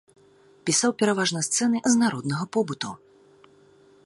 [0.69, 2.91] Пісаў пераважна сцэны з народнага побыту.